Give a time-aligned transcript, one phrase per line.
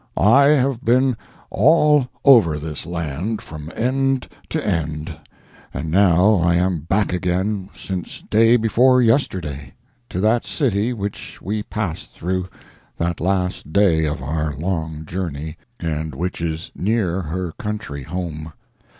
[0.17, 1.15] I have been
[1.51, 5.15] all over this land, from end to end,
[5.75, 9.75] and now I am back again since day before yesterday,
[10.09, 12.49] to that city which we passed through,
[12.97, 18.53] that last day of our long journey, and which is near her country home.